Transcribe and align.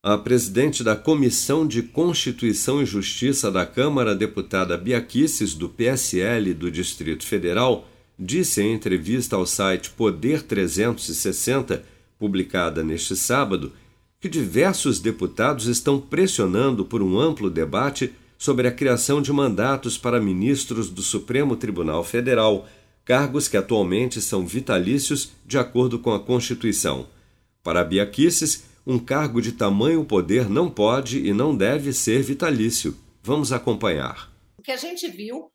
A 0.00 0.16
presidente 0.16 0.84
da 0.84 0.94
Comissão 0.94 1.66
de 1.66 1.82
Constituição 1.82 2.80
e 2.80 2.86
Justiça 2.86 3.50
da 3.50 3.66
Câmara, 3.66 4.14
deputada 4.14 4.76
Biaquices, 4.76 5.54
do 5.54 5.68
PSL 5.68 6.54
do 6.54 6.70
Distrito 6.70 7.26
Federal, 7.26 7.84
disse 8.16 8.62
em 8.62 8.72
entrevista 8.72 9.34
ao 9.34 9.44
site 9.44 9.90
Poder 9.90 10.42
360, 10.42 11.84
publicada 12.16 12.84
neste 12.84 13.16
sábado, 13.16 13.72
que 14.20 14.28
diversos 14.28 15.00
deputados 15.00 15.66
estão 15.66 16.00
pressionando 16.00 16.84
por 16.84 17.02
um 17.02 17.18
amplo 17.18 17.50
debate 17.50 18.12
sobre 18.38 18.68
a 18.68 18.72
criação 18.72 19.20
de 19.20 19.32
mandatos 19.32 19.98
para 19.98 20.20
ministros 20.20 20.90
do 20.90 21.02
Supremo 21.02 21.56
Tribunal 21.56 22.04
Federal, 22.04 22.68
cargos 23.04 23.48
que 23.48 23.56
atualmente 23.56 24.22
são 24.22 24.46
vitalícios 24.46 25.32
de 25.44 25.58
acordo 25.58 25.98
com 25.98 26.14
a 26.14 26.20
Constituição. 26.20 27.08
Para 27.64 27.82
Biaquices, 27.82 28.68
um 28.88 28.98
cargo 28.98 29.42
de 29.42 29.52
tamanho 29.52 30.02
poder 30.02 30.48
não 30.48 30.70
pode 30.70 31.18
e 31.18 31.34
não 31.34 31.54
deve 31.54 31.92
ser 31.92 32.22
vitalício. 32.22 32.98
Vamos 33.22 33.52
acompanhar. 33.52 34.32
O 34.56 34.62
que 34.62 34.72
a 34.72 34.78
gente 34.78 35.06
viu 35.08 35.52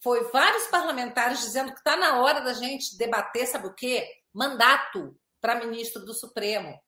foi 0.00 0.22
vários 0.30 0.68
parlamentares 0.68 1.40
dizendo 1.40 1.72
que 1.72 1.78
está 1.78 1.96
na 1.96 2.22
hora 2.22 2.40
da 2.40 2.52
gente 2.52 2.96
debater, 2.96 3.44
sabe 3.48 3.66
o 3.66 3.74
quê? 3.74 4.06
Mandato 4.32 5.18
para 5.40 5.58
ministro 5.58 6.04
do 6.04 6.14
Supremo, 6.14 6.78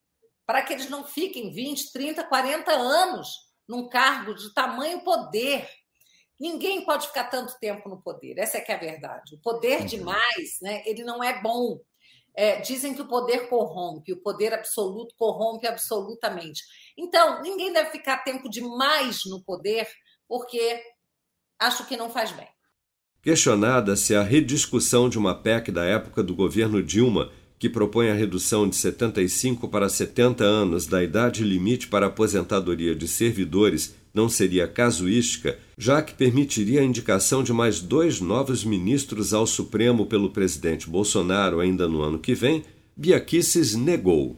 para 0.45 0.61
que 0.61 0.71
eles 0.71 0.89
não 0.89 1.03
fiquem 1.03 1.51
20, 1.51 1.91
30, 1.91 2.23
40 2.23 2.71
anos 2.71 3.27
num 3.67 3.89
cargo 3.89 4.33
de 4.33 4.53
tamanho 4.53 5.03
poder. 5.03 5.67
Ninguém 6.39 6.85
pode 6.85 7.07
ficar 7.07 7.25
tanto 7.25 7.59
tempo 7.59 7.89
no 7.89 8.01
poder, 8.01 8.37
essa 8.37 8.57
é 8.57 8.61
que 8.61 8.71
é 8.71 8.75
a 8.75 8.79
verdade. 8.79 9.35
O 9.35 9.41
poder 9.41 9.81
uhum. 9.81 9.85
demais, 9.85 10.59
né, 10.61 10.81
ele 10.85 11.03
não 11.03 11.21
é 11.21 11.41
bom. 11.41 11.77
É, 12.41 12.61
dizem 12.61 12.93
que 12.93 13.01
o 13.01 13.05
poder 13.05 13.49
corrompe, 13.49 14.13
o 14.13 14.21
poder 14.21 14.53
absoluto 14.53 15.13
corrompe 15.17 15.67
absolutamente. 15.67 16.63
Então, 16.97 17.41
ninguém 17.41 17.73
deve 17.73 17.91
ficar 17.91 18.19
tempo 18.19 18.49
demais 18.49 19.25
no 19.25 19.43
poder, 19.43 19.85
porque 20.25 20.81
acho 21.59 21.85
que 21.85 21.97
não 21.97 22.09
faz 22.09 22.31
bem. 22.31 22.47
Questionada 23.21 23.97
se 23.97 24.15
a 24.15 24.23
rediscussão 24.23 25.09
de 25.09 25.17
uma 25.17 25.35
PEC 25.35 25.69
da 25.69 25.83
época 25.83 26.23
do 26.23 26.33
governo 26.33 26.81
Dilma, 26.81 27.29
que 27.59 27.67
propõe 27.67 28.09
a 28.09 28.13
redução 28.13 28.69
de 28.69 28.77
75 28.77 29.67
para 29.67 29.89
70 29.89 30.41
anos 30.41 30.87
da 30.87 31.03
idade 31.03 31.43
limite 31.43 31.89
para 31.89 32.05
aposentadoria 32.05 32.95
de 32.95 33.05
servidores 33.05 33.98
não 34.19 34.27
seria 34.27 34.67
casuística, 34.67 35.57
já 35.77 36.01
que 36.01 36.13
permitiria 36.13 36.81
a 36.81 36.83
indicação 36.83 37.41
de 37.41 37.53
mais 37.53 37.79
dois 37.79 38.19
novos 38.19 38.65
ministros 38.65 39.33
ao 39.33 39.47
Supremo 39.47 40.05
pelo 40.07 40.31
presidente 40.31 40.89
Bolsonaro 40.89 41.61
ainda 41.61 41.87
no 41.87 42.01
ano 42.01 42.19
que 42.19 42.35
vem, 42.35 42.65
Biaquices 42.97 43.75
negou. 43.75 44.37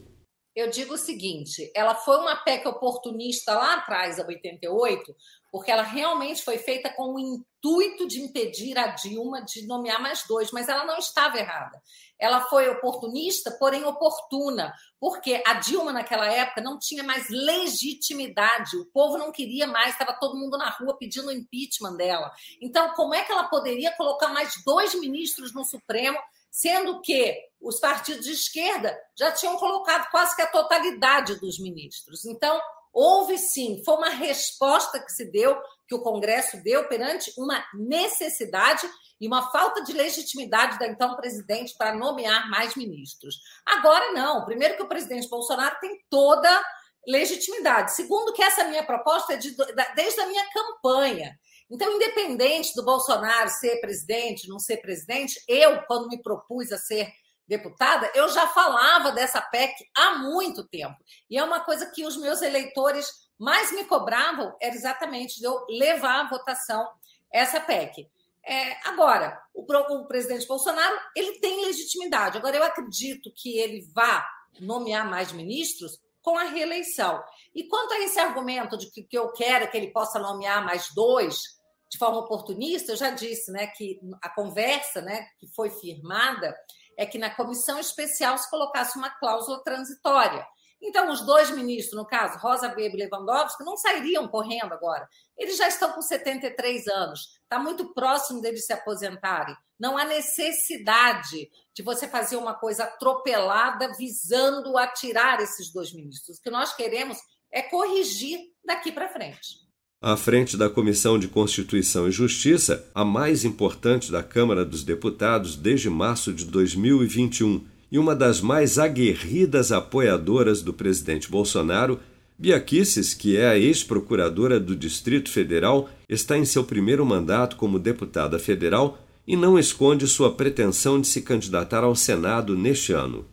Eu 0.54 0.68
digo 0.68 0.94
o 0.94 0.98
seguinte: 0.98 1.70
ela 1.74 1.94
foi 1.94 2.18
uma 2.18 2.36
PEC 2.36 2.66
oportunista 2.68 3.54
lá 3.54 3.74
atrás, 3.74 4.18
a 4.18 4.26
88, 4.26 5.14
porque 5.50 5.70
ela 5.70 5.82
realmente 5.82 6.42
foi 6.42 6.58
feita 6.58 6.90
com 6.94 7.14
o 7.14 7.18
intuito 7.18 8.06
de 8.06 8.20
impedir 8.20 8.78
a 8.78 8.88
Dilma 8.88 9.42
de 9.44 9.66
nomear 9.66 10.00
mais 10.00 10.24
dois, 10.26 10.50
mas 10.50 10.68
ela 10.68 10.84
não 10.84 10.98
estava 10.98 11.38
errada. 11.38 11.80
Ela 12.18 12.40
foi 12.42 12.68
oportunista, 12.68 13.50
porém 13.58 13.84
oportuna, 13.84 14.72
porque 15.00 15.42
a 15.46 15.54
Dilma, 15.54 15.92
naquela 15.92 16.26
época, 16.26 16.60
não 16.60 16.78
tinha 16.78 17.02
mais 17.02 17.28
legitimidade, 17.28 18.76
o 18.76 18.86
povo 18.86 19.18
não 19.18 19.32
queria 19.32 19.66
mais, 19.66 19.92
estava 19.92 20.12
todo 20.14 20.38
mundo 20.38 20.56
na 20.56 20.70
rua 20.70 20.96
pedindo 20.96 21.28
o 21.28 21.32
impeachment 21.32 21.96
dela. 21.96 22.30
Então, 22.60 22.94
como 22.94 23.14
é 23.14 23.22
que 23.24 23.32
ela 23.32 23.44
poderia 23.44 23.94
colocar 23.96 24.28
mais 24.28 24.54
dois 24.64 24.94
ministros 24.94 25.52
no 25.54 25.64
Supremo, 25.64 26.18
sendo 26.52 27.00
que 27.00 27.36
os 27.60 27.80
partidos 27.80 28.24
de 28.24 28.32
esquerda 28.32 28.96
já 29.18 29.32
tinham 29.32 29.56
colocado 29.56 30.08
quase 30.10 30.36
que 30.36 30.42
a 30.42 30.46
totalidade 30.46 31.40
dos 31.40 31.58
ministros? 31.58 32.24
Então, 32.24 32.60
Houve 32.92 33.38
sim, 33.38 33.82
foi 33.84 33.94
uma 33.94 34.10
resposta 34.10 35.00
que 35.00 35.10
se 35.10 35.24
deu, 35.30 35.58
que 35.88 35.94
o 35.94 36.02
Congresso 36.02 36.62
deu 36.62 36.86
perante 36.88 37.32
uma 37.38 37.64
necessidade 37.72 38.86
e 39.18 39.26
uma 39.26 39.50
falta 39.50 39.82
de 39.82 39.94
legitimidade 39.94 40.78
da 40.78 40.86
então 40.86 41.16
presidente 41.16 41.74
para 41.78 41.94
nomear 41.94 42.50
mais 42.50 42.74
ministros. 42.74 43.36
Agora 43.64 44.12
não. 44.12 44.44
Primeiro 44.44 44.76
que 44.76 44.82
o 44.82 44.88
presidente 44.88 45.28
Bolsonaro 45.28 45.76
tem 45.80 45.98
toda 46.10 46.62
legitimidade. 47.08 47.94
Segundo 47.94 48.32
que 48.34 48.42
essa 48.42 48.64
minha 48.64 48.84
proposta 48.84 49.32
é 49.32 49.36
de, 49.36 49.56
desde 49.94 50.20
a 50.20 50.26
minha 50.26 50.44
campanha. 50.52 51.34
Então, 51.72 51.90
independente 51.90 52.74
do 52.74 52.84
Bolsonaro 52.84 53.48
ser 53.48 53.80
presidente, 53.80 54.46
não 54.46 54.58
ser 54.58 54.76
presidente, 54.76 55.42
eu, 55.48 55.82
quando 55.86 56.06
me 56.06 56.20
propus 56.20 56.70
a 56.70 56.76
ser 56.76 57.10
deputada, 57.48 58.12
eu 58.14 58.28
já 58.28 58.46
falava 58.48 59.10
dessa 59.10 59.40
PEC 59.40 59.72
há 59.96 60.16
muito 60.16 60.68
tempo. 60.68 60.94
E 61.30 61.38
é 61.38 61.42
uma 61.42 61.60
coisa 61.60 61.90
que 61.90 62.04
os 62.04 62.18
meus 62.18 62.42
eleitores 62.42 63.08
mais 63.38 63.72
me 63.72 63.84
cobravam, 63.86 64.54
era 64.60 64.74
exatamente 64.74 65.40
de 65.40 65.46
eu 65.46 65.64
levar 65.66 66.20
à 66.20 66.28
votação 66.28 66.86
essa 67.32 67.58
PEC. 67.58 68.06
É, 68.44 68.86
agora, 68.86 69.40
o, 69.54 69.62
o, 69.62 70.06
presidente 70.06 70.46
Bolsonaro 70.46 71.00
ele 71.16 71.40
tem 71.40 71.64
legitimidade. 71.64 72.36
Agora, 72.36 72.54
eu 72.54 72.62
acredito 72.62 73.32
que 73.34 73.58
ele 73.58 73.88
vá 73.94 74.26
nomear 74.60 75.08
mais 75.08 75.32
ministros 75.32 75.98
com 76.20 76.36
a 76.36 76.44
reeleição. 76.44 77.22
E 77.54 77.64
quanto 77.64 77.94
a 77.94 78.00
esse 78.00 78.20
argumento 78.20 78.76
de 78.76 78.90
que, 78.90 79.02
que 79.02 79.16
eu 79.16 79.32
quero 79.32 79.70
que 79.70 79.76
ele 79.76 79.90
possa 79.90 80.18
nomear 80.18 80.62
mais 80.62 80.92
dois 80.94 81.61
de 81.92 81.98
forma 81.98 82.20
oportunista, 82.20 82.92
eu 82.92 82.96
já 82.96 83.10
disse 83.10 83.52
né, 83.52 83.66
que 83.66 84.00
a 84.22 84.30
conversa 84.30 85.02
né, 85.02 85.26
que 85.38 85.46
foi 85.48 85.68
firmada 85.68 86.56
é 86.96 87.04
que 87.04 87.18
na 87.18 87.28
comissão 87.28 87.78
especial 87.78 88.38
se 88.38 88.48
colocasse 88.48 88.96
uma 88.96 89.10
cláusula 89.10 89.62
transitória. 89.62 90.42
Então, 90.80 91.10
os 91.10 91.20
dois 91.20 91.50
ministros, 91.50 91.94
no 91.94 92.06
caso, 92.06 92.38
Rosa 92.38 92.68
Weber 92.68 92.94
e 92.94 92.96
Lewandowski, 92.96 93.62
não 93.62 93.76
sairiam 93.76 94.26
correndo 94.26 94.72
agora. 94.72 95.06
Eles 95.36 95.58
já 95.58 95.68
estão 95.68 95.92
com 95.92 96.00
73 96.00 96.88
anos, 96.88 97.38
está 97.42 97.58
muito 97.58 97.92
próximo 97.92 98.40
deles 98.40 98.64
se 98.64 98.72
aposentarem. 98.72 99.54
Não 99.78 99.98
há 99.98 100.06
necessidade 100.06 101.50
de 101.74 101.82
você 101.82 102.08
fazer 102.08 102.36
uma 102.36 102.54
coisa 102.54 102.84
atropelada 102.84 103.92
visando 103.98 104.78
atirar 104.78 105.40
esses 105.40 105.70
dois 105.70 105.92
ministros. 105.92 106.38
O 106.38 106.42
que 106.42 106.50
nós 106.50 106.74
queremos 106.74 107.18
é 107.50 107.60
corrigir 107.60 108.40
daqui 108.64 108.90
para 108.90 109.10
frente 109.10 109.62
à 110.02 110.16
frente 110.16 110.56
da 110.56 110.68
Comissão 110.68 111.16
de 111.16 111.28
Constituição 111.28 112.08
e 112.08 112.10
Justiça, 112.10 112.84
a 112.92 113.04
mais 113.04 113.44
importante 113.44 114.10
da 114.10 114.20
Câmara 114.20 114.64
dos 114.64 114.82
Deputados 114.82 115.54
desde 115.54 115.88
março 115.88 116.32
de 116.32 116.44
2021 116.44 117.62
e 117.90 117.98
uma 118.00 118.16
das 118.16 118.40
mais 118.40 118.80
aguerridas 118.80 119.70
apoiadoras 119.70 120.60
do 120.60 120.72
presidente 120.72 121.30
Bolsonaro, 121.30 122.00
Biaquices, 122.36 123.14
que 123.14 123.36
é 123.36 123.46
a 123.46 123.56
ex-procuradora 123.56 124.58
do 124.58 124.74
Distrito 124.74 125.30
Federal, 125.30 125.88
está 126.08 126.36
em 126.36 126.44
seu 126.44 126.64
primeiro 126.64 127.06
mandato 127.06 127.54
como 127.54 127.78
deputada 127.78 128.40
federal 128.40 128.98
e 129.24 129.36
não 129.36 129.56
esconde 129.56 130.08
sua 130.08 130.34
pretensão 130.34 131.00
de 131.00 131.06
se 131.06 131.22
candidatar 131.22 131.84
ao 131.84 131.94
Senado 131.94 132.56
neste 132.56 132.92
ano. 132.92 133.24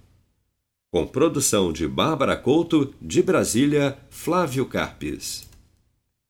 Com 0.91 1.08
produção 1.08 1.74
de 1.74 1.88
Bárbara 1.88 2.35
Couto, 2.35 2.94
de 3.02 3.24
Brasília, 3.24 3.97
Flávio 4.12 4.66
Carpes. 4.66 5.48